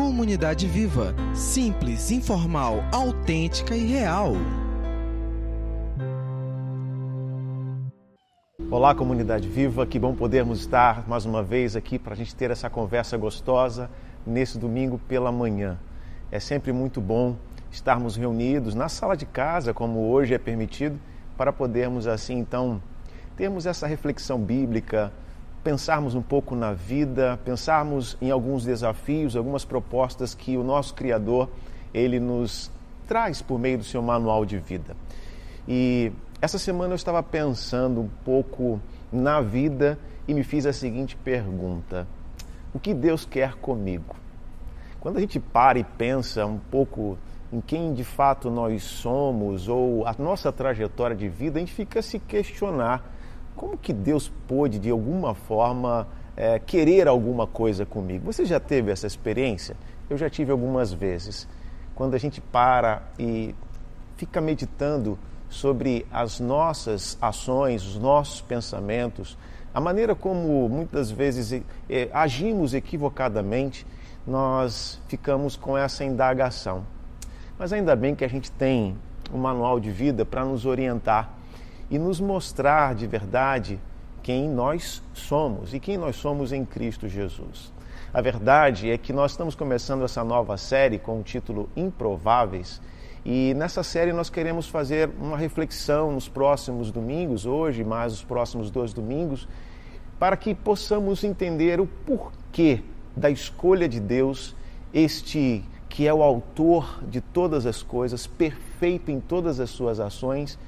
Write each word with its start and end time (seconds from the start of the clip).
Comunidade 0.00 0.66
Viva. 0.66 1.14
Simples, 1.34 2.10
informal, 2.10 2.82
autêntica 2.90 3.76
e 3.76 3.84
real. 3.84 4.32
Olá, 8.70 8.94
comunidade 8.94 9.46
viva, 9.46 9.86
que 9.86 9.98
bom 9.98 10.14
podermos 10.14 10.60
estar 10.60 11.06
mais 11.06 11.26
uma 11.26 11.42
vez 11.42 11.76
aqui 11.76 11.98
para 11.98 12.14
a 12.14 12.16
gente 12.16 12.34
ter 12.34 12.50
essa 12.50 12.70
conversa 12.70 13.18
gostosa 13.18 13.90
nesse 14.26 14.58
domingo 14.58 14.98
pela 15.06 15.30
manhã. 15.30 15.78
É 16.32 16.40
sempre 16.40 16.72
muito 16.72 16.98
bom 16.98 17.36
estarmos 17.70 18.16
reunidos 18.16 18.74
na 18.74 18.88
sala 18.88 19.14
de 19.14 19.26
casa, 19.26 19.74
como 19.74 20.08
hoje 20.08 20.32
é 20.32 20.38
permitido, 20.38 20.98
para 21.36 21.52
podermos 21.52 22.06
assim 22.06 22.38
então 22.38 22.82
termos 23.36 23.66
essa 23.66 23.86
reflexão 23.86 24.40
bíblica, 24.40 25.12
pensarmos 25.62 26.14
um 26.14 26.22
pouco 26.22 26.54
na 26.56 26.72
vida, 26.72 27.38
pensarmos 27.44 28.16
em 28.20 28.30
alguns 28.30 28.64
desafios, 28.64 29.36
algumas 29.36 29.64
propostas 29.64 30.34
que 30.34 30.56
o 30.56 30.64
nosso 30.64 30.94
Criador 30.94 31.48
ele 31.92 32.18
nos 32.18 32.70
traz 33.06 33.42
por 33.42 33.58
meio 33.58 33.78
do 33.78 33.84
seu 33.84 34.00
manual 34.00 34.44
de 34.44 34.58
vida. 34.58 34.96
E 35.68 36.12
essa 36.40 36.58
semana 36.58 36.92
eu 36.92 36.96
estava 36.96 37.22
pensando 37.22 38.00
um 38.00 38.08
pouco 38.24 38.80
na 39.12 39.40
vida 39.40 39.98
e 40.26 40.32
me 40.32 40.42
fiz 40.42 40.64
a 40.64 40.72
seguinte 40.72 41.16
pergunta: 41.16 42.06
O 42.72 42.78
que 42.78 42.94
Deus 42.94 43.24
quer 43.24 43.54
comigo? 43.56 44.16
Quando 45.00 45.16
a 45.16 45.20
gente 45.20 45.40
para 45.40 45.78
e 45.78 45.84
pensa 45.84 46.46
um 46.46 46.58
pouco 46.58 47.18
em 47.52 47.60
quem 47.60 47.92
de 47.92 48.04
fato 48.04 48.50
nós 48.50 48.82
somos 48.82 49.66
ou 49.68 50.06
a 50.06 50.14
nossa 50.18 50.52
trajetória 50.52 51.16
de 51.16 51.28
vida, 51.28 51.58
a 51.58 51.60
gente 51.60 51.72
fica 51.72 51.98
a 51.98 52.02
se 52.02 52.18
questionar 52.18 53.02
como 53.60 53.76
que 53.76 53.92
Deus 53.92 54.32
pôde, 54.48 54.78
de 54.78 54.88
alguma 54.88 55.34
forma, 55.34 56.08
é, 56.34 56.58
querer 56.58 57.06
alguma 57.06 57.46
coisa 57.46 57.84
comigo? 57.84 58.32
Você 58.32 58.46
já 58.46 58.58
teve 58.58 58.90
essa 58.90 59.06
experiência? 59.06 59.76
Eu 60.08 60.16
já 60.16 60.30
tive 60.30 60.50
algumas 60.50 60.94
vezes. 60.94 61.46
Quando 61.94 62.14
a 62.14 62.18
gente 62.18 62.40
para 62.40 63.02
e 63.18 63.54
fica 64.16 64.40
meditando 64.40 65.18
sobre 65.50 66.06
as 66.10 66.40
nossas 66.40 67.18
ações, 67.20 67.84
os 67.84 67.98
nossos 67.98 68.40
pensamentos, 68.40 69.36
a 69.74 69.80
maneira 69.80 70.14
como 70.14 70.66
muitas 70.66 71.10
vezes 71.10 71.62
é, 71.90 72.08
agimos 72.14 72.72
equivocadamente, 72.72 73.86
nós 74.26 74.98
ficamos 75.06 75.54
com 75.54 75.76
essa 75.76 76.02
indagação. 76.02 76.82
Mas 77.58 77.74
ainda 77.74 77.94
bem 77.94 78.14
que 78.14 78.24
a 78.24 78.28
gente 78.28 78.50
tem 78.50 78.96
um 79.30 79.36
manual 79.36 79.78
de 79.78 79.90
vida 79.90 80.24
para 80.24 80.46
nos 80.46 80.64
orientar 80.64 81.39
e 81.90 81.98
nos 81.98 82.20
mostrar 82.20 82.94
de 82.94 83.06
verdade 83.06 83.80
quem 84.22 84.48
nós 84.48 85.02
somos 85.12 85.74
e 85.74 85.80
quem 85.80 85.98
nós 85.98 86.16
somos 86.16 86.52
em 86.52 86.64
Cristo 86.64 87.08
Jesus. 87.08 87.72
A 88.12 88.20
verdade 88.20 88.90
é 88.90 88.96
que 88.96 89.12
nós 89.12 89.32
estamos 89.32 89.54
começando 89.54 90.04
essa 90.04 90.22
nova 90.22 90.56
série 90.56 90.98
com 90.98 91.18
o 91.18 91.22
título 91.22 91.68
Improváveis 91.76 92.80
e 93.24 93.52
nessa 93.54 93.82
série 93.82 94.12
nós 94.12 94.30
queremos 94.30 94.68
fazer 94.68 95.10
uma 95.18 95.36
reflexão 95.36 96.12
nos 96.12 96.28
próximos 96.28 96.90
domingos, 96.90 97.44
hoje 97.44 97.84
mais 97.84 98.12
os 98.12 98.24
próximos 98.24 98.70
dois 98.70 98.92
domingos, 98.92 99.48
para 100.18 100.36
que 100.36 100.54
possamos 100.54 101.24
entender 101.24 101.80
o 101.80 101.86
porquê 101.86 102.82
da 103.16 103.30
escolha 103.30 103.88
de 103.88 104.00
Deus, 104.00 104.54
este 104.92 105.64
que 105.88 106.06
é 106.06 106.14
o 106.14 106.22
autor 106.22 107.02
de 107.08 107.20
todas 107.20 107.66
as 107.66 107.82
coisas, 107.82 108.26
perfeito 108.26 109.10
em 109.10 109.20
todas 109.20 109.58
as 109.58 109.70
suas 109.70 109.98
ações 109.98 110.58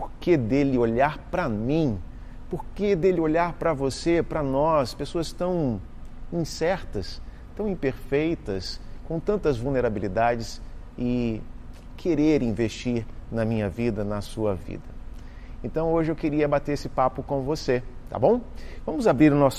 por 0.00 0.10
que 0.18 0.34
dele 0.34 0.78
olhar 0.78 1.18
para 1.30 1.46
mim? 1.46 1.98
Por 2.48 2.64
que 2.74 2.96
dele 2.96 3.20
olhar 3.20 3.52
para 3.52 3.74
você, 3.74 4.22
para 4.22 4.42
nós, 4.42 4.94
pessoas 4.94 5.30
tão 5.30 5.78
incertas, 6.32 7.20
tão 7.54 7.68
imperfeitas, 7.68 8.80
com 9.06 9.20
tantas 9.20 9.58
vulnerabilidades 9.58 10.62
e 10.96 11.42
querer 11.98 12.42
investir 12.42 13.04
na 13.30 13.44
minha 13.44 13.68
vida, 13.68 14.02
na 14.02 14.22
sua 14.22 14.54
vida? 14.54 14.88
Então 15.62 15.92
hoje 15.92 16.10
eu 16.10 16.16
queria 16.16 16.48
bater 16.48 16.72
esse 16.72 16.88
papo 16.88 17.22
com 17.22 17.42
você, 17.42 17.82
tá 18.08 18.18
bom? 18.18 18.40
Vamos 18.86 19.06
abrir 19.06 19.34
o 19.34 19.52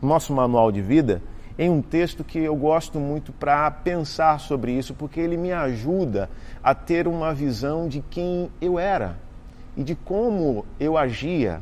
nosso 0.00 0.32
manual 0.32 0.70
de 0.70 0.80
vida 0.80 1.20
em 1.58 1.68
um 1.68 1.82
texto 1.82 2.22
que 2.22 2.38
eu 2.38 2.54
gosto 2.54 3.00
muito 3.00 3.32
para 3.32 3.68
pensar 3.68 4.38
sobre 4.38 4.70
isso, 4.70 4.94
porque 4.94 5.18
ele 5.18 5.36
me 5.36 5.52
ajuda 5.52 6.30
a 6.62 6.72
ter 6.72 7.08
uma 7.08 7.34
visão 7.34 7.88
de 7.88 8.00
quem 8.00 8.48
eu 8.60 8.78
era 8.78 9.31
e 9.76 9.82
de 9.82 9.94
como 9.94 10.64
eu 10.78 10.96
agia 10.96 11.60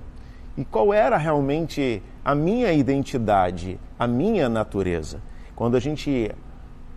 e 0.56 0.64
qual 0.64 0.92
era 0.92 1.16
realmente 1.16 2.02
a 2.24 2.34
minha 2.34 2.72
identidade, 2.72 3.78
a 3.98 4.06
minha 4.06 4.48
natureza. 4.48 5.20
Quando 5.54 5.76
a 5.76 5.80
gente 5.80 6.30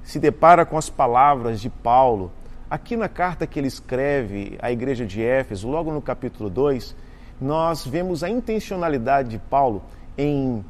se 0.03 0.19
depara 0.19 0.66
com 0.66 0.78
as 0.78 0.90
palavras 0.90 1.62
de 1.62 1.69
Paulo, 1.69 2.31
aqui 2.69 2.97
na 2.97 3.07
carta 3.07 3.47
que 3.47 3.59
ele 3.59 3.68
escreve 3.68 4.57
à 4.62 4.72
igreja 4.72 5.06
de 5.06 5.22
Éfeso, 5.22 5.69
logo 5.69 5.94
no 5.94 6.02
capítulo 6.02 6.50
2, 6.50 6.96
nós 7.40 7.85
vemos 7.85 8.23
a 8.23 8.29
intencionalidade 8.29 9.29
de 9.29 9.40
Paulo 9.40 9.84
em 10.18 10.63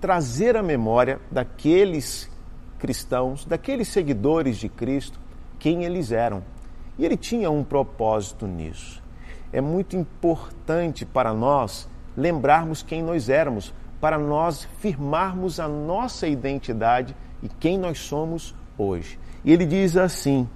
trazer 0.00 0.56
a 0.56 0.62
memória 0.62 1.20
daqueles 1.30 2.30
cristãos, 2.78 3.44
daqueles 3.44 3.88
seguidores 3.88 4.56
de 4.56 4.68
Cristo, 4.68 5.20
quem 5.58 5.84
eles 5.84 6.10
eram. 6.10 6.42
E 6.98 7.04
ele 7.04 7.16
tinha 7.16 7.50
um 7.50 7.64
propósito 7.64 8.46
nisso 8.46 9.03
é 9.54 9.60
muito 9.60 9.96
importante 9.96 11.06
para 11.06 11.32
nós 11.32 11.88
lembrarmos 12.16 12.82
quem 12.82 13.04
nós 13.04 13.28
éramos, 13.28 13.72
para 14.00 14.18
nós 14.18 14.66
firmarmos 14.80 15.60
a 15.60 15.68
nossa 15.68 16.26
identidade 16.26 17.14
e 17.40 17.48
quem 17.48 17.78
nós 17.78 18.00
somos 18.00 18.52
hoje. 18.76 19.16
E 19.44 19.52
ele 19.52 19.64
diz 19.64 19.96
assim: 19.96 20.48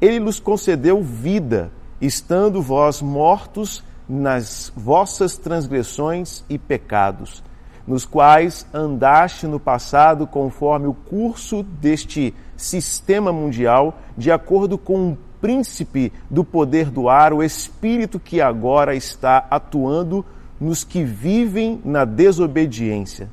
Ele 0.00 0.18
nos 0.18 0.40
concedeu 0.40 1.02
vida, 1.02 1.70
estando 2.00 2.62
vós 2.62 3.02
mortos 3.02 3.84
nas 4.08 4.72
vossas 4.74 5.36
transgressões 5.36 6.42
e 6.48 6.56
pecados, 6.56 7.44
nos 7.86 8.06
quais 8.06 8.66
andaste 8.72 9.46
no 9.46 9.60
passado 9.60 10.26
conforme 10.26 10.86
o 10.86 10.94
curso 10.94 11.62
deste 11.62 12.34
sistema 12.56 13.30
mundial, 13.30 13.98
de 14.16 14.32
acordo 14.32 14.78
com 14.78 15.10
o 15.10 15.18
príncipe 15.40 16.12
do 16.28 16.44
poder 16.44 16.90
do 16.90 17.08
ar, 17.08 17.32
o 17.32 17.42
espírito 17.42 18.18
que 18.18 18.40
agora 18.40 18.94
está 18.94 19.46
atuando 19.50 20.24
nos 20.60 20.84
que 20.84 21.04
vivem 21.04 21.80
na 21.84 22.04
desobediência. 22.04 23.28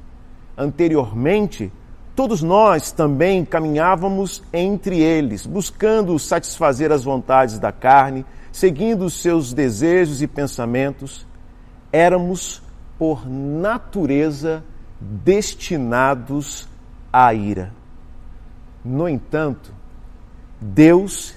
Anteriormente, 0.57 1.71
todos 2.15 2.41
nós 2.41 2.91
também 2.91 3.43
caminhávamos 3.43 4.43
entre 4.53 4.99
eles, 4.99 5.45
buscando 5.45 6.17
satisfazer 6.17 6.91
as 6.91 7.03
vontades 7.03 7.59
da 7.59 7.71
carne, 7.71 8.25
seguindo 8.51 9.05
os 9.05 9.21
seus 9.21 9.53
desejos 9.53 10.21
e 10.21 10.27
pensamentos. 10.27 11.25
Éramos, 11.91 12.61
por 12.97 13.29
natureza, 13.29 14.63
destinados 14.99 16.69
à 17.11 17.33
ira. 17.33 17.73
No 18.83 19.09
entanto, 19.09 19.73
Deus 20.61 21.35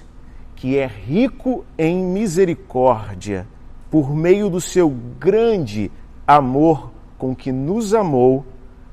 que 0.59 0.77
é 0.77 0.87
rico 0.89 1.65
em 1.79 2.03
misericórdia, 2.03 3.47
por 3.89 4.13
meio 4.13 4.51
do 4.51 4.61
seu 4.61 4.91
grande 4.91 5.89
amor 6.27 6.91
com 7.17 7.35
que 7.35 7.53
nos 7.53 7.95
amou, 7.95 8.45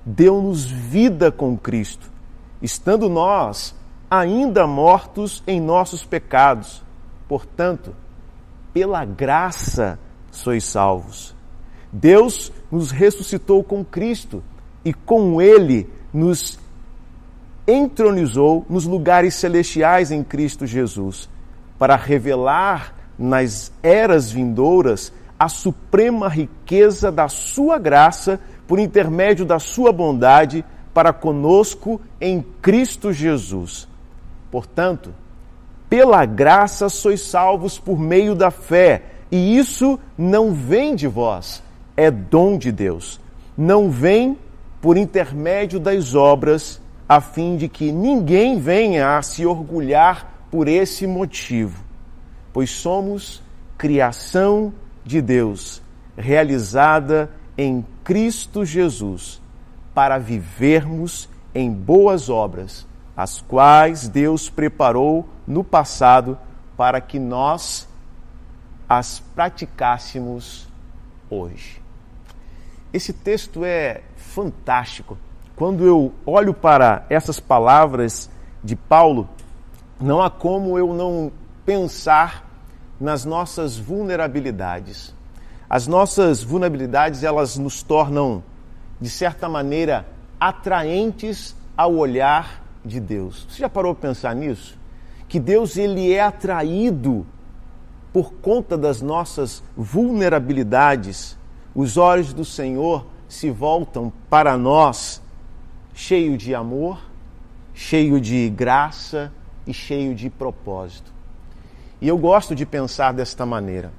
deu-nos 0.05 0.63
vida 0.65 1.31
com 1.31 1.57
Cristo, 1.57 2.11
estando 2.61 3.09
nós 3.09 3.75
ainda 4.09 4.67
mortos 4.67 5.43
em 5.47 5.59
nossos 5.59 6.05
pecados. 6.05 6.83
Portanto, 7.27 7.95
pela 8.71 9.03
graça 9.03 9.97
sois 10.31 10.63
salvos. 10.65 11.35
Deus 11.91 12.53
nos 12.71 12.91
ressuscitou 12.91 13.63
com 13.63 13.83
Cristo 13.83 14.43
e 14.83 14.93
com 14.93 15.41
Ele 15.41 15.89
nos 16.13 16.59
entronizou 17.67 18.63
nos 18.69 18.85
lugares 18.85 19.33
celestiais 19.33 20.11
em 20.11 20.23
Cristo 20.23 20.67
Jesus 20.67 21.27
para 21.77 21.95
revelar 21.95 22.93
nas 23.17 23.71
eras 23.81 24.31
vindouras 24.31 25.11
a 25.37 25.49
suprema 25.49 26.27
riqueza 26.27 27.11
da 27.11 27.27
sua 27.27 27.77
graça 27.77 28.39
por 28.67 28.79
intermédio 28.79 29.45
da 29.45 29.59
sua 29.59 29.91
bondade 29.91 30.63
para 30.93 31.11
conosco 31.11 31.99
em 32.19 32.43
Cristo 32.61 33.11
Jesus. 33.11 33.87
Portanto, 34.49 35.13
pela 35.89 36.25
graça 36.25 36.89
sois 36.89 37.21
salvos 37.21 37.77
por 37.77 37.99
meio 37.99 38.33
da 38.33 38.49
fé, 38.49 39.03
e 39.31 39.57
isso 39.57 39.99
não 40.17 40.53
vem 40.53 40.95
de 40.95 41.07
vós, 41.07 41.61
é 41.97 42.09
dom 42.09 42.57
de 42.57 42.71
Deus. 42.71 43.19
Não 43.57 43.91
vem 43.91 44.37
por 44.81 44.97
intermédio 44.97 45.79
das 45.79 46.15
obras, 46.15 46.81
a 47.07 47.19
fim 47.19 47.57
de 47.57 47.67
que 47.67 47.91
ninguém 47.91 48.59
venha 48.59 49.17
a 49.17 49.21
se 49.21 49.45
orgulhar 49.45 50.34
por 50.55 50.69
esse 50.69 51.05
motivo, 51.05 51.83
pois 52.53 52.69
somos 52.69 53.43
criação 53.77 54.73
de 55.03 55.21
Deus, 55.21 55.81
realizada 56.15 57.29
em 57.57 57.85
Cristo 58.05 58.63
Jesus, 58.63 59.41
para 59.93 60.17
vivermos 60.17 61.27
em 61.53 61.69
boas 61.69 62.29
obras, 62.29 62.87
as 63.17 63.41
quais 63.41 64.07
Deus 64.07 64.49
preparou 64.49 65.27
no 65.45 65.61
passado 65.61 66.39
para 66.77 67.01
que 67.01 67.19
nós 67.19 67.85
as 68.87 69.19
praticássemos 69.19 70.69
hoje. 71.29 71.81
Esse 72.93 73.11
texto 73.11 73.65
é 73.65 74.03
fantástico. 74.15 75.17
Quando 75.53 75.85
eu 75.85 76.13
olho 76.25 76.53
para 76.53 77.05
essas 77.09 77.41
palavras 77.41 78.29
de 78.63 78.77
Paulo, 78.77 79.27
não 79.99 80.21
há 80.21 80.29
como 80.29 80.77
eu 80.77 80.93
não 80.93 81.31
pensar 81.65 82.45
nas 82.99 83.25
nossas 83.25 83.77
vulnerabilidades. 83.77 85.13
As 85.69 85.87
nossas 85.87 86.43
vulnerabilidades, 86.43 87.23
elas 87.23 87.57
nos 87.57 87.81
tornam, 87.81 88.43
de 88.99 89.09
certa 89.09 89.49
maneira, 89.49 90.05
atraentes 90.39 91.55
ao 91.75 91.95
olhar 91.95 92.63
de 92.83 92.99
Deus. 92.99 93.47
Você 93.49 93.59
já 93.59 93.69
parou 93.69 93.95
para 93.95 94.09
pensar 94.09 94.35
nisso? 94.35 94.77
Que 95.27 95.39
Deus 95.39 95.75
ele 95.75 96.13
é 96.13 96.21
atraído 96.21 97.25
por 98.13 98.33
conta 98.33 98.77
das 98.77 99.01
nossas 99.01 99.63
vulnerabilidades. 99.75 101.37
Os 101.73 101.97
olhos 101.97 102.31
do 102.31 102.45
Senhor 102.45 103.05
se 103.27 103.49
voltam 103.49 104.13
para 104.29 104.55
nós 104.55 105.21
cheio 105.93 106.37
de 106.37 106.53
amor, 106.53 106.99
cheio 107.73 108.21
de 108.21 108.49
graça 108.49 109.31
e 109.65 109.73
cheio 109.73 110.13
de 110.15 110.29
propósito. 110.29 111.13
E 112.01 112.07
eu 112.07 112.17
gosto 112.17 112.53
de 112.53 112.65
pensar 112.65 113.13
desta 113.13 113.45
maneira, 113.45 113.91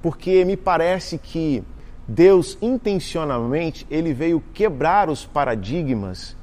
porque 0.00 0.44
me 0.44 0.56
parece 0.56 1.18
que 1.18 1.62
Deus 2.06 2.58
intencionalmente 2.60 3.86
ele 3.90 4.12
veio 4.12 4.42
quebrar 4.52 5.08
os 5.08 5.24
paradigmas 5.24 6.36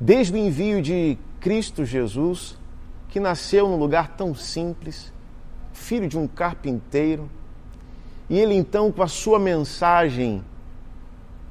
desde 0.00 0.34
o 0.34 0.36
envio 0.36 0.82
de 0.82 1.18
Cristo 1.40 1.84
Jesus, 1.84 2.58
que 3.08 3.20
nasceu 3.20 3.68
num 3.68 3.76
lugar 3.76 4.16
tão 4.16 4.34
simples, 4.34 5.12
filho 5.72 6.08
de 6.08 6.18
um 6.18 6.26
carpinteiro, 6.26 7.28
e 8.28 8.38
ele 8.38 8.54
então 8.54 8.90
com 8.90 9.02
a 9.02 9.08
sua 9.08 9.38
mensagem 9.38 10.42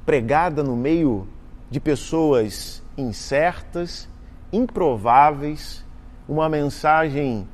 pregada 0.04 0.62
no 0.62 0.76
meio 0.76 1.28
de 1.70 1.78
pessoas 1.78 2.82
incertas, 2.96 4.08
improváveis, 4.52 5.81
uma 6.28 6.48
mensagem 6.48 7.48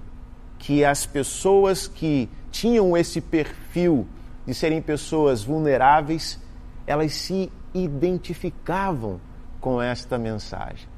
que 0.58 0.84
as 0.84 1.06
pessoas 1.06 1.86
que 1.86 2.28
tinham 2.50 2.96
esse 2.96 3.20
perfil 3.20 4.06
de 4.46 4.54
serem 4.54 4.80
pessoas 4.80 5.42
vulneráveis, 5.42 6.40
elas 6.86 7.12
se 7.12 7.52
identificavam 7.74 9.20
com 9.60 9.80
esta 9.80 10.18
mensagem. 10.18 10.88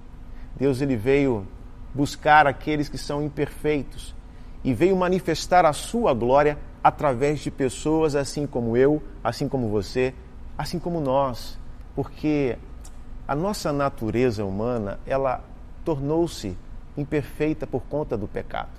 Deus 0.56 0.80
ele 0.80 0.96
veio 0.96 1.46
buscar 1.94 2.46
aqueles 2.46 2.88
que 2.88 2.98
são 2.98 3.22
imperfeitos 3.22 4.14
e 4.62 4.72
veio 4.72 4.96
manifestar 4.96 5.64
a 5.64 5.72
sua 5.72 6.14
glória 6.14 6.58
através 6.82 7.40
de 7.40 7.50
pessoas 7.50 8.14
assim 8.14 8.46
como 8.46 8.76
eu, 8.76 9.02
assim 9.22 9.48
como 9.48 9.68
você, 9.68 10.14
assim 10.56 10.78
como 10.78 11.00
nós, 11.00 11.58
porque 11.94 12.56
a 13.26 13.34
nossa 13.34 13.72
natureza 13.72 14.44
humana, 14.44 14.98
ela 15.06 15.42
tornou-se 15.84 16.56
imperfeita 16.96 17.66
por 17.66 17.82
conta 17.82 18.16
do 18.16 18.26
pecado. 18.28 18.70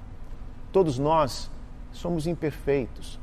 Todos 0.72 0.98
nós 0.98 1.50
somos 1.92 2.28
imperfeitos. 2.28 3.20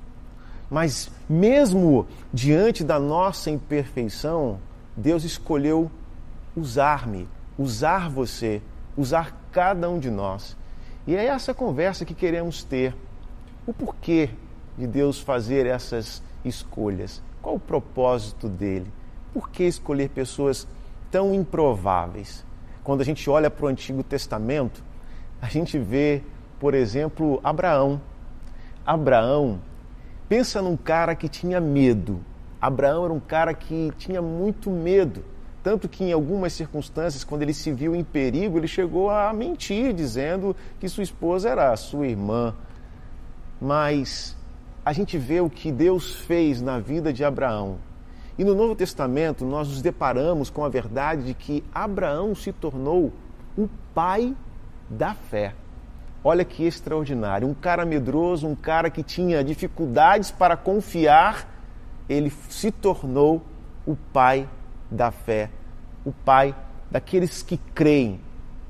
Mas 0.70 1.11
mesmo 1.29 2.06
diante 2.32 2.85
da 2.85 2.99
nossa 2.99 3.50
imperfeição, 3.50 4.61
Deus 4.96 5.25
escolheu 5.25 5.90
usar-me, 6.55 7.29
usar 7.58 8.11
você, 8.11 8.61
usar 8.96 9.35
cada 9.50 9.88
um 9.88 9.99
de 9.99 10.11
nós. 10.11 10.56
E 11.06 11.17
é 11.17 11.25
essa 11.26 11.55
conversa 11.55 12.05
que 12.05 12.14
queremos 12.14 12.62
ter. 12.62 12.94
O 13.67 13.73
porquê 13.73 14.31
de 14.76 14.87
Deus 14.87 15.20
fazer 15.20 15.67
essas 15.67 16.23
escolhas? 16.44 17.23
Qual 17.41 17.55
o 17.55 17.61
propósito 17.61 18.49
dele? 18.49 18.93
Por 19.32 19.49
que 19.49 19.64
escolher 19.64 20.11
pessoas 20.11 20.67
tão 21.11 21.34
improváveis? 21.34 22.44
Quando 22.88 23.02
a 23.02 23.05
gente 23.05 23.29
olha 23.29 23.50
para 23.50 23.67
o 23.67 23.69
Antigo 23.69 24.02
Testamento, 24.02 24.82
a 25.43 25.46
gente 25.46 25.79
vê, 25.79 26.23
por 26.58 26.73
exemplo, 26.73 27.38
Abraão. 27.44 28.00
Abraão, 28.87 29.61
pensa 30.26 30.62
num 30.62 30.75
cara 30.75 31.14
que 31.14 31.29
tinha 31.29 31.61
medo. 31.61 32.25
Abraão 32.58 33.05
era 33.05 33.12
um 33.12 33.20
cara 33.20 33.52
que 33.52 33.93
tinha 33.99 34.23
muito 34.23 34.70
medo. 34.70 35.23
Tanto 35.62 35.87
que, 35.87 36.02
em 36.02 36.14
algumas 36.14 36.55
circunstâncias, 36.55 37.25
quando 37.25 37.43
ele 37.43 37.52
se 37.52 37.70
viu 37.70 37.94
em 37.94 38.02
perigo, 38.02 38.56
ele 38.56 38.67
chegou 38.67 39.11
a 39.11 39.34
mentir, 39.34 39.93
dizendo 39.93 40.56
que 40.81 40.88
sua 40.88 41.02
esposa 41.02 41.50
era 41.50 41.76
sua 41.76 42.06
irmã. 42.06 42.55
Mas 43.61 44.34
a 44.82 44.94
gente 44.94 45.19
vê 45.19 45.43
o 45.43 45.50
que 45.50 45.70
Deus 45.70 46.14
fez 46.20 46.62
na 46.62 46.79
vida 46.79 47.12
de 47.12 47.23
Abraão. 47.23 47.76
E 48.38 48.44
no 48.44 48.55
Novo 48.55 48.76
Testamento, 48.76 49.44
nós 49.44 49.69
nos 49.69 49.82
deparamos 49.82 50.49
com 50.49 50.64
a 50.64 50.69
verdade 50.69 51.25
de 51.25 51.35
que 51.35 51.64
Abraão 51.75 52.37
se 52.37 52.52
tornou 52.52 53.12
o 53.56 53.69
pai 53.93 54.32
da 54.88 55.12
fé. 55.12 55.55
Olha 56.23 56.44
que 56.44 56.64
extraordinário. 56.64 57.49
Um 57.49 57.55
cara 57.55 57.85
medroso, 57.85 58.46
um 58.46 58.55
cara 58.55 58.90
que 58.90 59.02
tinha 59.02 59.43
dificuldades 59.43 60.31
para 60.31 60.56
confiar, 60.56 61.49
ele 62.08 62.31
se 62.49 62.70
tornou 62.70 63.43
o 63.85 63.96
pai 63.96 64.49
da 64.91 65.11
fé, 65.11 65.50
o 66.05 66.12
pai 66.12 66.55
daqueles 66.91 67.43
que 67.43 67.56
creem 67.56 68.20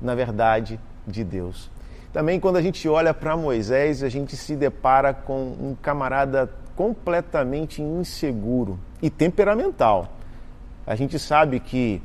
na 0.01 0.15
verdade 0.15 0.79
de 1.05 1.23
Deus. 1.23 1.69
Também 2.11 2.39
quando 2.39 2.55
a 2.57 2.61
gente 2.61 2.87
olha 2.89 3.13
para 3.13 3.37
Moisés, 3.37 4.01
a 4.01 4.09
gente 4.09 4.35
se 4.35 4.55
depara 4.55 5.13
com 5.13 5.55
um 5.59 5.77
camarada 5.79 6.49
completamente 6.79 7.81
inseguro 7.81 8.79
e 9.01 9.09
temperamental. 9.09 10.13
A 10.87 10.95
gente 10.95 11.19
sabe 11.19 11.59
que 11.59 12.01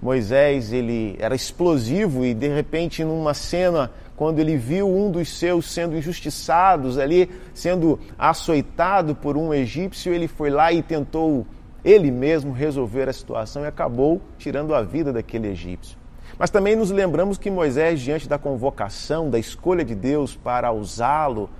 Moisés 0.00 0.72
ele 0.72 1.16
era 1.18 1.34
explosivo 1.34 2.24
e 2.24 2.32
de 2.32 2.48
repente 2.48 3.04
numa 3.04 3.34
cena 3.34 3.90
quando 4.16 4.38
ele 4.38 4.56
viu 4.56 4.88
um 4.88 5.10
dos 5.10 5.38
seus 5.38 5.70
sendo 5.70 5.94
injustiçados 5.98 6.96
ali, 6.96 7.30
sendo 7.52 8.00
açoitado 8.18 9.14
por 9.14 9.36
um 9.36 9.52
egípcio, 9.52 10.14
ele 10.14 10.28
foi 10.28 10.48
lá 10.48 10.72
e 10.72 10.82
tentou 10.82 11.46
ele 11.84 12.10
mesmo 12.10 12.54
resolver 12.54 13.10
a 13.10 13.12
situação 13.12 13.64
e 13.64 13.66
acabou 13.66 14.22
tirando 14.38 14.74
a 14.74 14.80
vida 14.80 15.12
daquele 15.12 15.48
egípcio. 15.48 15.98
Mas 16.38 16.48
também 16.48 16.74
nos 16.74 16.90
lembramos 16.90 17.36
que 17.36 17.50
Moisés, 17.50 18.00
diante 18.00 18.26
da 18.26 18.38
convocação, 18.38 19.28
da 19.28 19.38
escolha 19.38 19.84
de 19.84 19.94
Deus 19.94 20.34
para 20.34 20.72
usá-lo, 20.72 21.50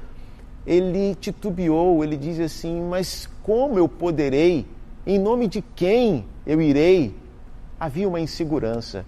ele 0.66 1.14
titubeou, 1.14 2.02
ele 2.02 2.16
diz 2.16 2.40
assim: 2.40 2.80
Mas 2.80 3.28
como 3.42 3.78
eu 3.78 3.88
poderei? 3.88 4.66
Em 5.06 5.18
nome 5.18 5.46
de 5.46 5.62
quem 5.62 6.24
eu 6.44 6.60
irei? 6.60 7.14
Havia 7.78 8.08
uma 8.08 8.18
insegurança 8.18 9.06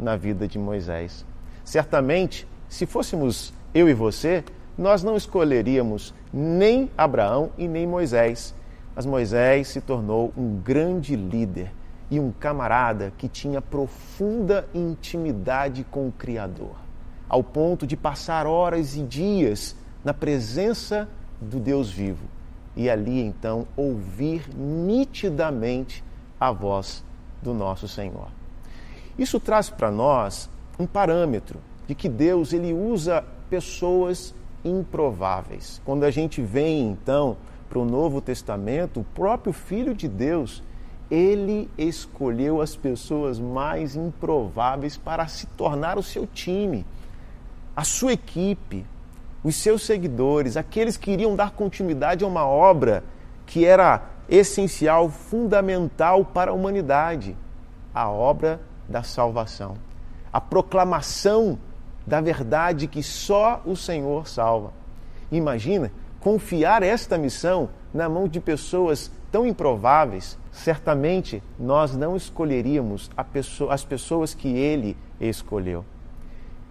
na 0.00 0.16
vida 0.16 0.48
de 0.48 0.58
Moisés. 0.58 1.26
Certamente, 1.64 2.48
se 2.68 2.86
fôssemos 2.86 3.52
eu 3.74 3.88
e 3.88 3.92
você, 3.92 4.42
nós 4.78 5.02
não 5.02 5.16
escolheríamos 5.16 6.14
nem 6.32 6.90
Abraão 6.96 7.50
e 7.58 7.68
nem 7.68 7.86
Moisés. 7.86 8.54
Mas 8.94 9.04
Moisés 9.04 9.68
se 9.68 9.80
tornou 9.80 10.32
um 10.36 10.56
grande 10.56 11.14
líder 11.16 11.70
e 12.10 12.18
um 12.18 12.30
camarada 12.30 13.12
que 13.18 13.28
tinha 13.28 13.60
profunda 13.60 14.66
intimidade 14.74 15.84
com 15.90 16.08
o 16.08 16.12
Criador, 16.12 16.76
ao 17.28 17.42
ponto 17.42 17.86
de 17.86 17.96
passar 17.96 18.46
horas 18.46 18.96
e 18.96 19.02
dias 19.02 19.76
na 20.06 20.14
presença 20.14 21.08
do 21.40 21.58
Deus 21.58 21.90
vivo 21.90 22.26
e 22.76 22.88
ali 22.88 23.20
então 23.20 23.66
ouvir 23.76 24.48
nitidamente 24.56 26.04
a 26.38 26.52
voz 26.52 27.04
do 27.42 27.52
nosso 27.52 27.88
Senhor. 27.88 28.28
Isso 29.18 29.40
traz 29.40 29.68
para 29.68 29.90
nós 29.90 30.48
um 30.78 30.86
parâmetro 30.86 31.58
de 31.88 31.94
que 31.96 32.08
Deus 32.08 32.52
ele 32.52 32.72
usa 32.72 33.24
pessoas 33.50 34.32
improváveis. 34.64 35.82
Quando 35.84 36.04
a 36.04 36.10
gente 36.12 36.40
vem 36.40 36.86
então 36.88 37.36
para 37.68 37.80
o 37.80 37.84
Novo 37.84 38.20
Testamento, 38.20 39.00
o 39.00 39.04
próprio 39.12 39.52
Filho 39.52 39.92
de 39.92 40.06
Deus, 40.06 40.62
ele 41.10 41.68
escolheu 41.76 42.60
as 42.60 42.76
pessoas 42.76 43.40
mais 43.40 43.96
improváveis 43.96 44.96
para 44.96 45.26
se 45.26 45.48
tornar 45.48 45.98
o 45.98 46.02
seu 46.02 46.28
time, 46.28 46.86
a 47.74 47.82
sua 47.82 48.12
equipe, 48.12 48.86
os 49.46 49.54
seus 49.54 49.82
seguidores, 49.86 50.56
aqueles 50.56 50.96
que 50.96 51.12
iriam 51.12 51.36
dar 51.36 51.52
continuidade 51.52 52.24
a 52.24 52.26
uma 52.26 52.44
obra 52.44 53.04
que 53.46 53.64
era 53.64 54.02
essencial, 54.28 55.08
fundamental 55.08 56.24
para 56.24 56.50
a 56.50 56.54
humanidade, 56.54 57.36
a 57.94 58.10
obra 58.10 58.60
da 58.88 59.04
salvação, 59.04 59.76
a 60.32 60.40
proclamação 60.40 61.56
da 62.04 62.20
verdade 62.20 62.88
que 62.88 63.04
só 63.04 63.62
o 63.64 63.76
Senhor 63.76 64.26
salva. 64.26 64.72
Imagina 65.30 65.92
confiar 66.18 66.82
esta 66.82 67.16
missão 67.16 67.68
na 67.94 68.08
mão 68.08 68.26
de 68.26 68.40
pessoas 68.40 69.12
tão 69.30 69.46
improváveis, 69.46 70.36
certamente 70.50 71.40
nós 71.56 71.94
não 71.94 72.16
escolheríamos 72.16 73.08
pessoa, 73.32 73.72
as 73.72 73.84
pessoas 73.84 74.34
que 74.34 74.48
ele 74.48 74.96
escolheu. 75.20 75.84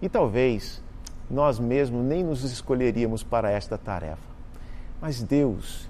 E 0.02 0.10
talvez 0.10 0.84
nós 1.30 1.58
mesmos 1.58 2.04
nem 2.04 2.22
nos 2.22 2.44
escolheríamos 2.44 3.22
para 3.22 3.50
esta 3.50 3.76
tarefa. 3.76 4.36
Mas 5.00 5.22
Deus, 5.22 5.88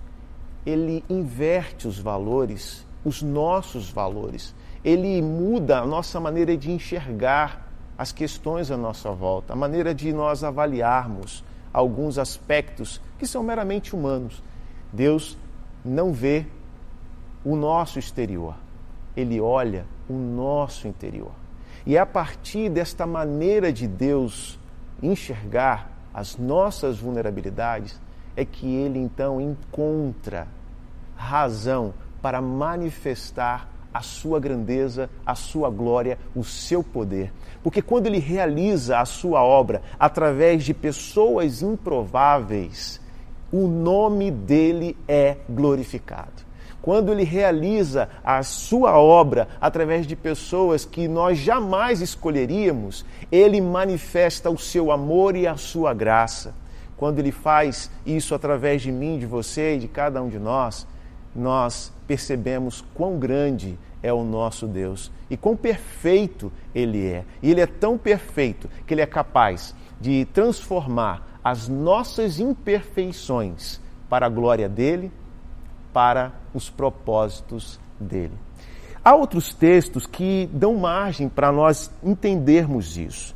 Ele 0.64 1.04
inverte 1.08 1.86
os 1.86 1.98
valores, 1.98 2.86
os 3.04 3.22
nossos 3.22 3.90
valores. 3.90 4.54
Ele 4.84 5.20
muda 5.22 5.78
a 5.78 5.86
nossa 5.86 6.18
maneira 6.18 6.56
de 6.56 6.70
enxergar 6.70 7.66
as 7.98 8.12
questões 8.12 8.70
à 8.70 8.76
nossa 8.76 9.10
volta, 9.10 9.52
a 9.52 9.56
maneira 9.56 9.94
de 9.94 10.12
nós 10.12 10.44
avaliarmos 10.44 11.44
alguns 11.72 12.18
aspectos 12.18 13.00
que 13.18 13.26
são 13.26 13.42
meramente 13.42 13.94
humanos. 13.94 14.42
Deus 14.92 15.36
não 15.84 16.12
vê 16.12 16.46
o 17.44 17.54
nosso 17.54 17.98
exterior, 17.98 18.54
ele 19.16 19.40
olha 19.40 19.86
o 20.08 20.14
nosso 20.14 20.88
interior. 20.88 21.32
E 21.86 21.96
é 21.96 22.00
a 22.00 22.06
partir 22.06 22.68
desta 22.68 23.06
maneira 23.06 23.72
de 23.72 23.86
Deus 23.86 24.58
enxergar 25.02 25.90
as 26.12 26.36
nossas 26.36 26.98
vulnerabilidades 26.98 28.00
é 28.36 28.44
que 28.44 28.66
ele 28.66 28.98
então 28.98 29.40
encontra 29.40 30.48
razão 31.16 31.94
para 32.22 32.40
manifestar 32.40 33.68
a 33.92 34.02
sua 34.02 34.38
grandeza, 34.38 35.08
a 35.24 35.34
sua 35.34 35.70
glória, 35.70 36.18
o 36.34 36.44
seu 36.44 36.82
poder. 36.82 37.32
Porque 37.62 37.80
quando 37.80 38.06
ele 38.06 38.18
realiza 38.18 38.98
a 38.98 39.04
sua 39.06 39.42
obra 39.42 39.82
através 39.98 40.64
de 40.64 40.74
pessoas 40.74 41.62
improváveis, 41.62 43.00
o 43.50 43.66
nome 43.66 44.30
dele 44.30 44.96
é 45.08 45.38
glorificado. 45.48 46.45
Quando 46.86 47.10
ele 47.10 47.24
realiza 47.24 48.08
a 48.22 48.44
sua 48.44 48.96
obra 48.96 49.48
através 49.60 50.06
de 50.06 50.14
pessoas 50.14 50.84
que 50.84 51.08
nós 51.08 51.36
jamais 51.36 52.00
escolheríamos, 52.00 53.04
ele 53.30 53.60
manifesta 53.60 54.48
o 54.50 54.56
seu 54.56 54.92
amor 54.92 55.34
e 55.34 55.48
a 55.48 55.56
sua 55.56 55.92
graça. 55.92 56.54
Quando 56.96 57.18
ele 57.18 57.32
faz 57.32 57.90
isso 58.06 58.36
através 58.36 58.82
de 58.82 58.92
mim, 58.92 59.18
de 59.18 59.26
você 59.26 59.74
e 59.74 59.80
de 59.80 59.88
cada 59.88 60.22
um 60.22 60.28
de 60.28 60.38
nós, 60.38 60.86
nós 61.34 61.92
percebemos 62.06 62.84
quão 62.94 63.18
grande 63.18 63.76
é 64.00 64.12
o 64.12 64.22
nosso 64.22 64.68
Deus 64.68 65.10
e 65.28 65.36
quão 65.36 65.56
perfeito 65.56 66.52
Ele 66.72 67.04
é. 67.04 67.24
E 67.42 67.50
Ele 67.50 67.62
é 67.62 67.66
tão 67.66 67.98
perfeito 67.98 68.70
que 68.86 68.94
Ele 68.94 69.00
é 69.00 69.06
capaz 69.06 69.74
de 70.00 70.24
transformar 70.26 71.40
as 71.42 71.66
nossas 71.66 72.38
imperfeições 72.38 73.80
para 74.08 74.26
a 74.26 74.28
glória 74.28 74.68
dele, 74.68 75.10
para 75.96 76.30
os 76.52 76.68
propósitos 76.68 77.80
dele. 77.98 78.34
Há 79.02 79.14
outros 79.14 79.54
textos 79.54 80.06
que 80.06 80.46
dão 80.52 80.74
margem 80.74 81.26
para 81.26 81.50
nós 81.50 81.90
entendermos 82.02 82.98
isso. 82.98 83.34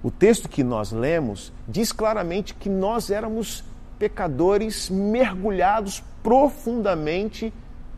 O 0.00 0.08
texto 0.08 0.48
que 0.48 0.62
nós 0.62 0.92
lemos 0.92 1.52
diz 1.66 1.90
claramente 1.90 2.54
que 2.54 2.68
nós 2.68 3.10
éramos 3.10 3.64
pecadores 3.98 4.88
mergulhados 4.90 6.04
profundamente 6.22 7.52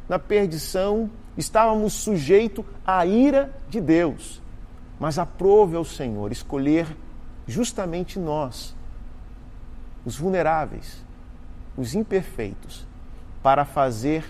na 0.09 0.19
perdição, 0.19 1.11
estávamos 1.37 1.93
sujeitos 1.93 2.64
à 2.87 3.05
ira 3.05 3.55
de 3.69 3.83
Deus. 3.83 4.41
Mas 4.99 5.19
aprove 5.19 5.76
ao 5.76 5.85
Senhor 5.85 6.33
escolher 6.33 6.87
justamente 7.47 8.19
nós 8.19 8.75
os 10.07 10.17
vulneráveis, 10.17 11.05
os 11.76 11.95
imperfeitos, 11.95 12.87
para 13.45 13.67
fazer 13.67 14.25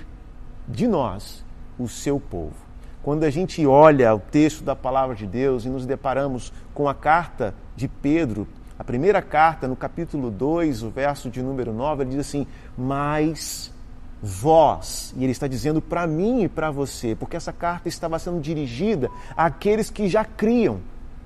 de 0.66 0.88
nós 0.88 1.44
o 1.78 1.86
seu 1.86 2.18
povo. 2.18 2.56
Quando 3.00 3.22
a 3.22 3.30
gente 3.30 3.64
olha 3.64 4.12
o 4.12 4.18
texto 4.18 4.64
da 4.64 4.74
palavra 4.74 5.14
de 5.14 5.24
Deus 5.24 5.64
e 5.64 5.68
nos 5.68 5.86
deparamos 5.86 6.52
com 6.74 6.88
a 6.88 6.94
carta 6.94 7.54
de 7.76 7.86
Pedro, 7.86 8.48
a 8.76 8.82
primeira 8.82 9.22
carta, 9.22 9.68
no 9.68 9.76
capítulo 9.76 10.32
2, 10.32 10.82
o 10.82 10.90
verso 10.90 11.30
de 11.30 11.40
número 11.40 11.72
9, 11.72 12.02
ele 12.02 12.10
diz 12.10 12.18
assim: 12.18 12.44
Mas 12.76 13.72
vós, 14.20 15.14
e 15.16 15.22
ele 15.22 15.30
está 15.30 15.46
dizendo 15.46 15.80
para 15.80 16.08
mim 16.08 16.42
e 16.42 16.48
para 16.48 16.72
você, 16.72 17.14
porque 17.14 17.36
essa 17.36 17.52
carta 17.52 17.88
estava 17.88 18.18
sendo 18.18 18.40
dirigida 18.40 19.08
àqueles 19.36 19.90
que 19.90 20.08
já 20.08 20.24
criam, 20.24 20.80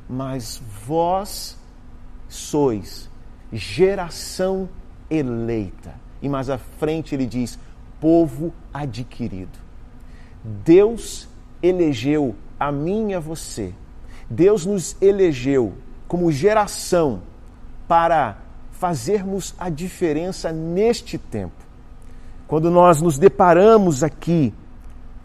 mas 0.07 0.61
vós 0.85 1.57
sois 2.28 3.09
geração 3.50 4.68
eleita. 5.09 5.95
E 6.21 6.28
mais 6.28 6.50
à 6.50 6.59
frente 6.59 7.14
ele 7.14 7.25
diz: 7.25 7.59
povo 8.00 8.52
adquirido. 8.72 9.58
Deus 10.42 11.28
elegeu 11.62 12.34
a 12.58 12.70
mim 12.70 13.10
e 13.10 13.14
a 13.14 13.20
você. 13.20 13.72
Deus 14.28 14.64
nos 14.66 14.96
elegeu 15.00 15.74
como 16.06 16.30
geração 16.32 17.22
para 17.86 18.38
fazermos 18.72 19.54
a 19.58 19.68
diferença 19.68 20.52
neste 20.52 21.18
tempo. 21.18 21.54
Quando 22.46 22.70
nós 22.70 23.02
nos 23.02 23.18
deparamos 23.18 24.02
aqui 24.02 24.54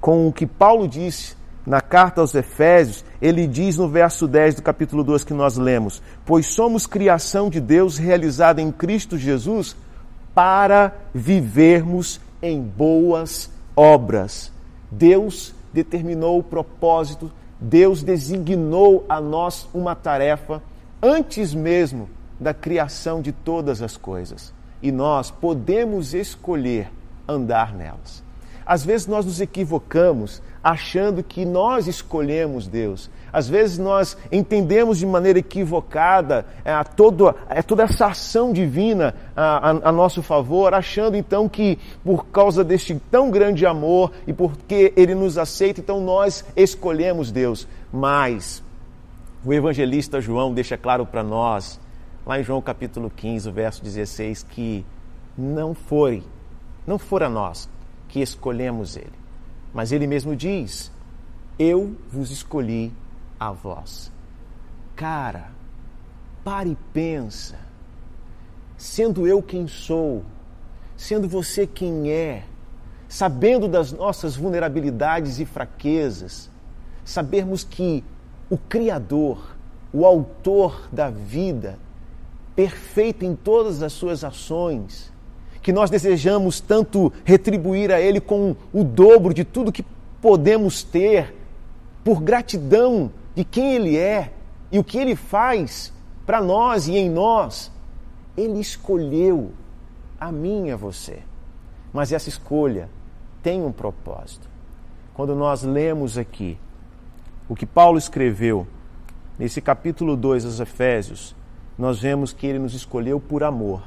com 0.01 0.27
o 0.27 0.33
que 0.33 0.45
Paulo 0.45 0.87
disse 0.87 1.35
na 1.65 1.79
carta 1.79 2.19
aos 2.19 2.35
Efésios, 2.35 3.05
ele 3.21 3.47
diz 3.47 3.77
no 3.77 3.87
verso 3.87 4.27
10 4.27 4.55
do 4.55 4.61
capítulo 4.61 5.03
2 5.03 5.23
que 5.23 5.33
nós 5.33 5.55
lemos: 5.57 6.01
Pois 6.25 6.47
somos 6.47 6.85
criação 6.85 7.49
de 7.49 7.61
Deus 7.61 7.97
realizada 7.97 8.61
em 8.61 8.71
Cristo 8.71 9.17
Jesus 9.17 9.75
para 10.35 10.91
vivermos 11.13 12.19
em 12.43 12.61
boas 12.61 13.49
obras. 13.75 14.51
Deus 14.91 15.55
determinou 15.73 16.37
o 16.37 16.43
propósito, 16.43 17.31
Deus 17.59 18.03
designou 18.03 19.05
a 19.07 19.21
nós 19.21 19.67
uma 19.73 19.95
tarefa 19.95 20.61
antes 21.01 21.53
mesmo 21.53 22.09
da 22.39 22.53
criação 22.53 23.21
de 23.21 23.31
todas 23.31 23.81
as 23.81 23.95
coisas. 23.95 24.53
E 24.81 24.91
nós 24.91 25.31
podemos 25.31 26.13
escolher 26.13 26.91
andar 27.27 27.73
nelas. 27.73 28.21
Às 28.65 28.83
vezes 28.83 29.07
nós 29.07 29.25
nos 29.25 29.41
equivocamos 29.41 30.41
achando 30.63 31.23
que 31.23 31.45
nós 31.45 31.87
escolhemos 31.87 32.67
Deus. 32.67 33.09
Às 33.33 33.49
vezes 33.49 33.77
nós 33.79 34.15
entendemos 34.31 34.99
de 34.99 35.05
maneira 35.05 35.39
equivocada 35.39 36.45
é, 36.63 36.81
todo, 36.83 37.35
é, 37.49 37.61
toda 37.61 37.83
essa 37.83 38.05
ação 38.05 38.53
divina 38.53 39.13
a, 39.35 39.71
a, 39.71 39.89
a, 39.89 39.91
nosso 39.91 40.21
favor, 40.21 40.73
achando 40.73 41.17
então 41.17 41.49
que 41.49 41.79
por 42.03 42.27
causa 42.27 42.63
deste 42.63 42.95
tão 43.11 43.31
grande 43.31 43.65
amor 43.65 44.11
e 44.27 44.31
porque 44.31 44.93
Ele 44.95 45.15
nos 45.15 45.37
aceita, 45.37 45.81
então 45.81 45.99
nós 45.99 46.45
escolhemos 46.55 47.31
Deus. 47.31 47.67
Mas 47.91 48.63
o 49.43 49.51
evangelista 49.51 50.21
João 50.21 50.53
deixa 50.53 50.77
claro 50.77 51.05
para 51.05 51.23
nós, 51.23 51.79
lá 52.25 52.39
em 52.39 52.43
João 52.43 52.61
capítulo 52.61 53.09
15, 53.09 53.49
verso 53.49 53.83
16, 53.83 54.43
que 54.43 54.85
não 55.35 55.73
foi, 55.73 56.23
não 56.85 56.99
fora 56.99 57.27
nós 57.27 57.67
que 58.07 58.21
escolhemos 58.21 58.95
Ele 58.95 59.23
mas 59.73 59.91
ele 59.91 60.05
mesmo 60.05 60.35
diz: 60.35 60.91
Eu 61.57 61.95
vos 62.11 62.29
escolhi 62.29 62.93
a 63.47 63.51
vós. 63.51 64.11
Cara, 64.95 65.51
pare 66.43 66.71
e 66.71 66.77
pensa. 66.93 67.57
Sendo 68.77 69.27
eu 69.27 69.41
quem 69.41 69.67
sou, 69.67 70.23
sendo 70.97 71.27
você 71.27 71.65
quem 71.65 72.11
é, 72.11 72.43
sabendo 73.07 73.67
das 73.67 73.91
nossas 73.91 74.35
vulnerabilidades 74.35 75.39
e 75.39 75.45
fraquezas, 75.45 76.49
sabermos 77.05 77.63
que 77.63 78.03
o 78.49 78.57
Criador, 78.57 79.55
o 79.93 80.05
Autor 80.05 80.87
da 80.91 81.09
vida, 81.09 81.77
perfeito 82.55 83.23
em 83.23 83.35
todas 83.35 83.81
as 83.81 83.93
suas 83.93 84.23
ações, 84.23 85.11
que 85.61 85.71
nós 85.71 85.89
desejamos 85.89 86.59
tanto 86.59 87.11
retribuir 87.23 87.91
a 87.91 88.01
Ele 88.01 88.19
com 88.19 88.55
o 88.73 88.83
dobro 88.83 89.33
de 89.33 89.43
tudo 89.45 89.71
que 89.71 89.85
podemos 90.21 90.83
ter, 90.83 91.33
por 92.03 92.21
gratidão 92.21 93.11
de 93.35 93.43
quem 93.43 93.73
Ele 93.75 93.97
é 93.97 94.31
e 94.71 94.79
o 94.79 94.83
que 94.83 94.97
Ele 94.97 95.15
faz 95.15 95.93
para 96.25 96.41
nós 96.41 96.87
e 96.87 96.95
em 96.95 97.09
nós. 97.09 97.71
Ele 98.35 98.59
escolheu 98.59 99.51
a 100.19 100.31
mim 100.31 100.67
e 100.67 100.71
a 100.71 100.75
você. 100.75 101.19
Mas 101.91 102.11
essa 102.11 102.29
escolha 102.29 102.89
tem 103.41 103.61
um 103.61 103.71
propósito. 103.71 104.49
Quando 105.13 105.35
nós 105.35 105.63
lemos 105.63 106.17
aqui 106.17 106.57
o 107.47 107.55
que 107.55 107.65
Paulo 107.65 107.97
escreveu 107.97 108.65
nesse 109.37 109.61
capítulo 109.61 110.15
2 110.15 110.43
dos 110.43 110.59
Efésios, 110.59 111.35
nós 111.77 111.99
vemos 111.99 112.33
que 112.33 112.47
ele 112.47 112.59
nos 112.59 112.73
escolheu 112.73 113.19
por 113.19 113.43
amor 113.43 113.83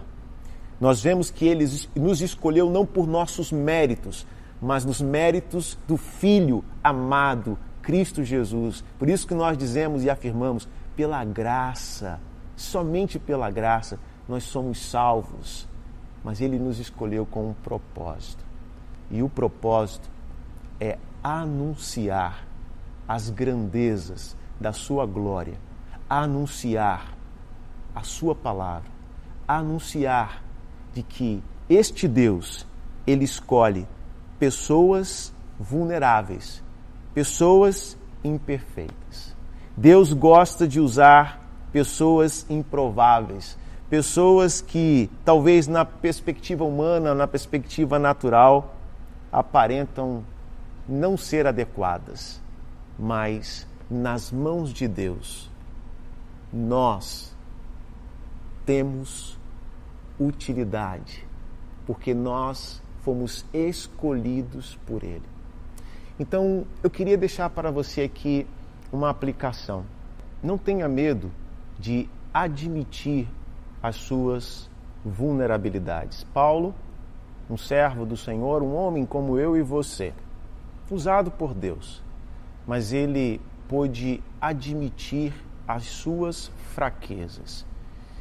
nós 0.80 1.02
vemos 1.02 1.30
que 1.30 1.46
ele 1.46 1.66
nos 1.94 2.20
escolheu 2.20 2.70
não 2.70 2.84
por 2.84 3.06
nossos 3.06 3.50
méritos, 3.50 4.26
mas 4.60 4.84
nos 4.84 5.00
méritos 5.00 5.78
do 5.88 5.96
Filho 5.96 6.62
amado, 6.84 7.58
Cristo 7.86 8.22
Jesus. 8.22 8.84
Por 8.98 9.08
isso 9.08 9.26
que 9.26 9.34
nós 9.34 9.56
dizemos 9.56 10.02
e 10.04 10.10
afirmamos, 10.10 10.68
pela 10.96 11.24
graça, 11.24 12.18
somente 12.56 13.18
pela 13.18 13.50
graça, 13.50 13.98
nós 14.28 14.42
somos 14.42 14.90
salvos. 14.90 15.68
Mas 16.24 16.40
ele 16.40 16.58
nos 16.58 16.80
escolheu 16.80 17.24
com 17.24 17.48
um 17.50 17.54
propósito. 17.54 18.44
E 19.10 19.22
o 19.22 19.28
propósito 19.28 20.10
é 20.80 20.98
anunciar 21.22 22.44
as 23.06 23.30
grandezas 23.30 24.36
da 24.60 24.72
sua 24.72 25.06
glória, 25.06 25.58
anunciar 26.10 27.16
a 27.96 28.02
Sua 28.02 28.34
palavra, 28.34 28.90
anunciar 29.48 30.42
de 30.92 31.02
que 31.02 31.42
este 31.66 32.06
Deus, 32.06 32.66
Ele 33.06 33.24
escolhe 33.24 33.88
pessoas 34.38 35.32
vulneráveis, 35.58 36.62
pessoas 37.16 37.96
imperfeitas. 38.22 39.34
Deus 39.74 40.12
gosta 40.12 40.68
de 40.68 40.78
usar 40.78 41.40
pessoas 41.72 42.44
improváveis, 42.50 43.56
pessoas 43.88 44.60
que 44.60 45.10
talvez 45.24 45.66
na 45.66 45.82
perspectiva 45.82 46.62
humana, 46.62 47.14
na 47.14 47.26
perspectiva 47.26 47.98
natural, 47.98 48.74
aparentam 49.32 50.22
não 50.86 51.16
ser 51.16 51.46
adequadas, 51.46 52.38
mas 52.98 53.66
nas 53.90 54.30
mãos 54.30 54.70
de 54.70 54.86
Deus, 54.86 55.50
nós 56.52 57.34
temos 58.66 59.38
utilidade, 60.20 61.26
porque 61.86 62.12
nós 62.12 62.82
fomos 63.00 63.46
escolhidos 63.54 64.78
por 64.84 65.02
Ele. 65.02 65.35
Então, 66.18 66.66
eu 66.82 66.88
queria 66.88 67.16
deixar 67.16 67.50
para 67.50 67.70
você 67.70 68.02
aqui 68.02 68.46
uma 68.90 69.10
aplicação. 69.10 69.84
Não 70.42 70.56
tenha 70.56 70.88
medo 70.88 71.30
de 71.78 72.08
admitir 72.32 73.28
as 73.82 73.96
suas 73.96 74.70
vulnerabilidades. 75.04 76.24
Paulo, 76.24 76.74
um 77.48 77.56
servo 77.56 78.06
do 78.06 78.16
Senhor, 78.16 78.62
um 78.62 78.74
homem 78.74 79.04
como 79.04 79.38
eu 79.38 79.56
e 79.56 79.62
você, 79.62 80.12
usado 80.90 81.30
por 81.30 81.54
Deus, 81.54 82.02
mas 82.66 82.92
ele 82.92 83.40
pôde 83.68 84.22
admitir 84.40 85.32
as 85.66 85.84
suas 85.84 86.50
fraquezas. 86.74 87.66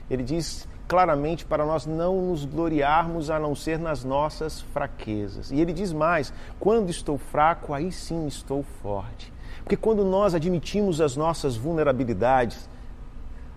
Ele 0.09 0.23
diz 0.23 0.67
claramente 0.87 1.45
para 1.45 1.65
nós 1.65 1.85
não 1.85 2.21
nos 2.21 2.45
gloriarmos 2.45 3.29
a 3.29 3.39
não 3.39 3.55
ser 3.55 3.79
nas 3.79 4.03
nossas 4.03 4.61
fraquezas. 4.61 5.51
E 5.51 5.59
ele 5.59 5.73
diz 5.73 5.91
mais: 5.91 6.33
quando 6.59 6.89
estou 6.89 7.17
fraco, 7.17 7.73
aí 7.73 7.91
sim 7.91 8.27
estou 8.27 8.63
forte. 8.81 9.33
Porque 9.63 9.75
quando 9.75 10.03
nós 10.03 10.35
admitimos 10.35 11.01
as 11.01 11.17
nossas 11.17 11.55
vulnerabilidades, 11.55 12.69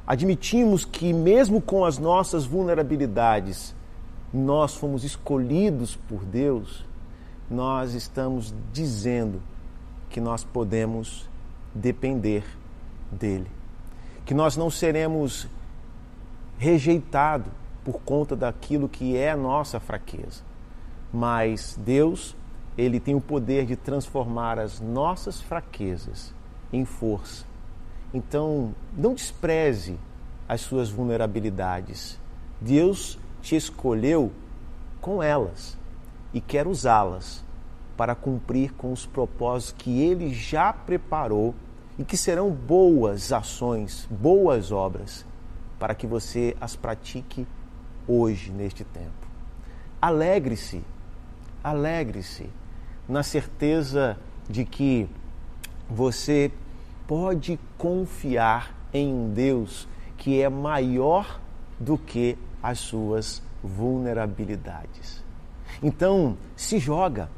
admitimos 0.07 0.85
que, 0.85 1.13
mesmo 1.13 1.61
com 1.61 1.85
as 1.85 1.99
nossas 1.99 2.47
vulnerabilidades, 2.47 3.75
nós 4.33 4.75
fomos 4.75 5.05
escolhidos 5.05 5.97
por 5.97 6.25
Deus, 6.25 6.85
nós 7.51 7.95
estamos 7.95 8.55
dizendo 8.73 9.43
que 10.09 10.21
nós 10.21 10.45
podemos 10.45 11.29
depender 11.75 12.43
dele, 13.13 13.51
que 14.25 14.33
nós 14.33 14.57
não 14.57 14.71
seremos 14.71 15.47
rejeitados 16.59 17.53
por 17.85 18.01
conta 18.03 18.37
daquilo 18.37 18.89
que 18.89 19.17
é 19.17 19.31
a 19.31 19.37
nossa 19.37 19.81
fraqueza, 19.81 20.43
mas 21.13 21.79
Deus, 21.83 22.37
ele 22.77 23.01
tem 23.01 23.15
o 23.15 23.21
poder 23.21 23.65
de 23.65 23.77
transformar 23.77 24.59
as 24.59 24.81
nossas 24.81 25.41
fraquezas 25.41 26.35
em 26.71 26.85
força 26.85 27.49
então, 28.13 28.75
não 28.97 29.13
despreze 29.13 29.99
as 30.49 30.63
suas 30.63 30.89
vulnerabilidades. 30.89 32.19
Deus 32.61 33.19
te 33.43 33.55
escolheu 33.55 34.33
com 35.01 35.23
elas 35.23 35.77
e 36.33 36.41
quer 36.41 36.67
usá-las 36.67 37.45
para 37.97 38.15
cumprir 38.15 38.73
com 38.75 38.93
os 38.93 39.05
propósitos 39.05 39.83
que 39.83 40.01
Ele 40.01 40.33
já 40.33 40.73
preparou 40.73 41.55
e 41.99 42.05
que 42.05 42.17
serão 42.17 42.51
boas 42.51 43.33
ações, 43.33 44.09
boas 44.11 44.73
obras, 44.73 45.27
para 45.79 45.95
que 45.95 46.07
você 46.07 46.57
as 46.61 46.77
pratique 46.77 47.47
hoje, 48.07 48.51
neste 48.51 48.85
tempo. 48.85 49.29
Alegre-se, 50.01 50.83
alegre-se 51.63 52.49
na 53.09 53.23
certeza 53.23 54.19
de 54.49 54.65
que 54.65 55.09
você 55.89 56.51
pode 57.07 57.59
confiar 57.77 58.75
em 58.93 59.13
um 59.13 59.33
Deus 59.33 59.89
que 60.17 60.41
é 60.43 60.49
maior 60.49 61.41
do 61.79 61.97
que 61.97 62.37
as 62.63 62.79
suas 62.81 63.43
vulnerabilidades. 63.63 65.23
Então, 65.83 66.37
se 66.57 66.79
joga, 66.79 67.31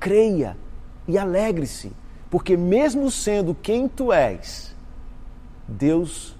creia 0.00 0.56
e 1.06 1.18
alegre-se, 1.18 1.92
porque 2.30 2.56
mesmo 2.56 3.10
sendo 3.10 3.54
quem 3.54 3.88
tu 3.88 4.12
és, 4.12 4.74
Deus, 5.66 6.36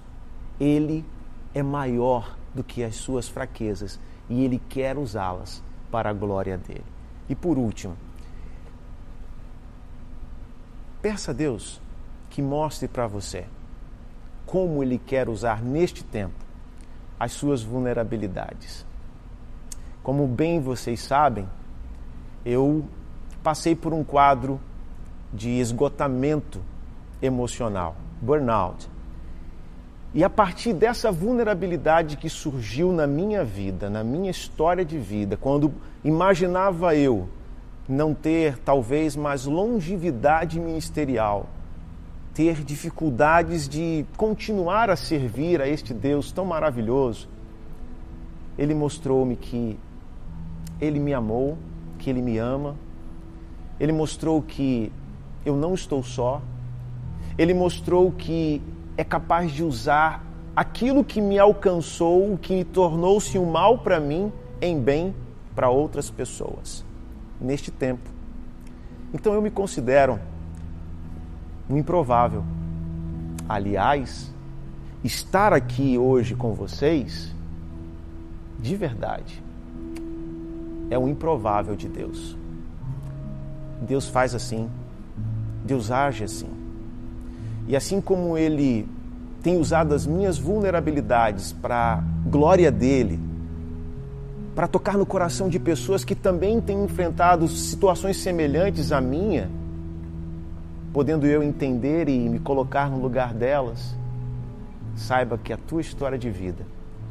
ele 0.59 1.05
é 1.53 1.63
maior 1.63 2.35
do 2.53 2.63
que 2.63 2.83
as 2.83 2.95
suas 2.95 3.27
fraquezas 3.27 3.99
e 4.29 4.43
ele 4.43 4.61
quer 4.69 4.97
usá-las 4.97 5.63
para 5.91 6.09
a 6.09 6.13
glória 6.13 6.57
dele. 6.57 6.85
E 7.27 7.35
por 7.35 7.57
último, 7.57 7.95
peça 11.01 11.31
a 11.31 11.33
Deus 11.33 11.81
que 12.29 12.41
mostre 12.41 12.87
para 12.87 13.07
você 13.07 13.45
como 14.49 14.81
Ele 14.81 14.97
quer 14.97 15.29
usar 15.29 15.61
neste 15.61 16.03
tempo 16.03 16.33
as 17.19 17.33
suas 17.33 17.61
vulnerabilidades. 17.61 18.83
Como 20.01 20.25
bem 20.25 20.59
vocês 20.59 21.01
sabem, 21.01 21.47
eu 22.43 22.83
passei 23.43 23.75
por 23.75 23.93
um 23.93 24.03
quadro 24.03 24.59
de 25.31 25.49
esgotamento 25.49 26.61
emocional, 27.21 27.95
burnout. 28.19 28.89
E 30.13 30.23
a 30.23 30.29
partir 30.29 30.73
dessa 30.73 31.11
vulnerabilidade 31.11 32.17
que 32.17 32.29
surgiu 32.29 32.91
na 32.91 33.05
minha 33.05 33.43
vida, 33.43 33.89
na 33.89 34.03
minha 34.03 34.31
história 34.31 34.83
de 34.83 34.97
vida, 34.97 35.37
quando 35.37 35.71
imaginava 36.03 36.95
eu 36.95 37.29
não 37.87 38.13
ter 38.13 38.57
talvez 38.57 39.15
mais 39.15 39.45
longevidade 39.45 40.59
ministerial, 40.59 41.47
ter 42.33 42.63
dificuldades 42.63 43.69
de 43.69 44.03
continuar 44.17 44.89
a 44.89 44.95
servir 44.95 45.61
a 45.61 45.67
este 45.67 45.93
Deus 45.93 46.31
tão 46.31 46.45
maravilhoso, 46.45 47.29
ele 48.57 48.73
mostrou-me 48.73 49.35
que 49.35 49.77
ele 50.81 50.99
me 50.99 51.13
amou, 51.13 51.55
que 51.99 52.09
ele 52.09 52.21
me 52.21 52.37
ama, 52.37 52.75
ele 53.79 53.91
mostrou 53.91 54.41
que 54.41 54.91
eu 55.45 55.55
não 55.55 55.75
estou 55.75 56.01
só, 56.01 56.41
ele 57.37 57.53
mostrou 57.53 58.11
que 58.11 58.61
é 58.99 59.03
capaz 59.05 59.53
de 59.53 59.63
usar 59.63 60.21
aquilo 60.53 61.05
que 61.05 61.21
me 61.21 61.39
alcançou, 61.39 62.37
que 62.37 62.65
tornou-se 62.65 63.39
um 63.39 63.49
mal 63.49 63.77
para 63.77 63.97
mim, 63.97 64.29
em 64.61 64.77
bem 64.77 65.15
para 65.55 65.69
outras 65.69 66.11
pessoas, 66.11 66.83
neste 67.39 67.71
tempo. 67.71 68.09
Então 69.13 69.33
eu 69.33 69.41
me 69.41 69.49
considero 69.49 70.19
um 71.69 71.77
improvável. 71.77 72.43
Aliás, 73.47 74.33
estar 75.01 75.53
aqui 75.53 75.97
hoje 75.97 76.35
com 76.35 76.51
vocês, 76.53 77.33
de 78.59 78.75
verdade, 78.75 79.41
é 80.89 80.99
um 80.99 81.07
improvável 81.07 81.73
de 81.73 81.87
Deus. 81.87 82.37
Deus 83.81 84.09
faz 84.09 84.35
assim, 84.35 84.69
Deus 85.63 85.89
age 85.89 86.25
assim. 86.25 86.58
E 87.69 87.75
assim 87.75 88.01
como 88.01 88.35
Ele 88.35 88.89
tem 89.43 89.55
usado 89.57 89.93
as 89.93 90.07
minhas 90.07 90.39
vulnerabilidades 90.39 91.53
para 91.53 92.03
glória 92.25 92.71
dele, 92.71 93.19
para 94.55 94.67
tocar 94.67 94.97
no 94.97 95.05
coração 95.05 95.47
de 95.47 95.59
pessoas 95.59 96.03
que 96.03 96.15
também 96.15 96.59
têm 96.59 96.83
enfrentado 96.83 97.47
situações 97.47 98.17
semelhantes 98.17 98.91
à 98.91 98.99
minha, 98.99 99.51
podendo 100.91 101.27
eu 101.27 101.43
entender 101.43 102.09
e 102.09 102.27
me 102.27 102.39
colocar 102.39 102.89
no 102.89 102.99
lugar 102.99 103.35
delas, 103.35 103.95
saiba 104.95 105.37
que 105.37 105.53
a 105.53 105.57
tua 105.57 105.79
história 105.79 106.17
de 106.17 106.31
vida 106.31 106.65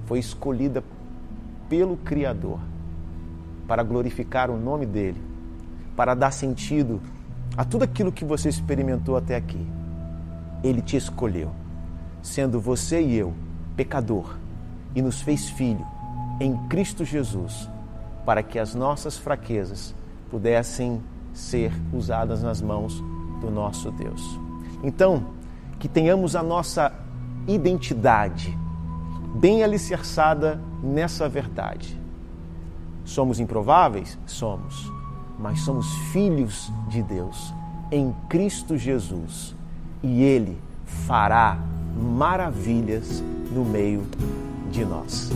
foi 0.07 0.18
escolhida 0.18 0.83
pelo 1.68 1.97
Criador 1.99 2.59
para 3.68 3.85
glorificar 3.85 4.51
o 4.51 4.59
nome 4.59 4.87
dele, 4.87 5.23
para 5.94 6.16
dar 6.16 6.33
sentido 6.33 7.01
a 7.57 7.64
tudo 7.64 7.85
aquilo 7.85 8.11
que 8.11 8.25
você 8.25 8.49
experimentou 8.49 9.16
até 9.16 9.37
aqui. 9.37 9.77
Ele 10.62 10.83
te 10.83 10.97
escolheu, 10.97 11.51
sendo 12.23 12.61
você 12.61 13.01
e 13.03 13.14
eu 13.14 13.35
pecador, 13.77 14.37
e 14.94 15.01
nos 15.01 15.21
fez 15.21 15.49
filho 15.51 15.87
em 16.40 16.57
Cristo 16.68 17.05
Jesus, 17.05 17.68
para 18.25 18.42
que 18.42 18.59
as 18.59 18.75
nossas 18.75 19.16
fraquezas 19.16 19.94
pudessem 20.31 21.01
ser 21.33 21.73
usadas 21.92 22.42
nas 22.42 22.61
mãos 22.61 23.03
do 23.40 23.51
nosso 23.51 23.90
Deus. 23.92 24.23
Então, 24.83 25.27
que 25.79 25.88
tenhamos 25.88 26.35
a 26.35 26.42
nossa 26.42 26.92
identidade 27.47 28.57
bem 29.37 29.62
alicerçada 29.62 30.61
nessa 30.83 31.29
verdade. 31.29 31.99
Somos 33.05 33.40
improváveis? 33.40 34.18
Somos, 34.27 34.90
mas 35.38 35.61
somos 35.61 35.92
filhos 36.12 36.73
de 36.88 37.03
Deus 37.03 37.55
em 37.90 38.14
Cristo 38.29 38.77
Jesus 38.77 39.57
e 40.02 40.22
Ele 40.22 40.56
fará 41.06 41.58
maravilhas 41.96 43.22
no 43.52 43.64
meio 43.64 44.06
de 44.70 44.84
nós. 44.84 45.30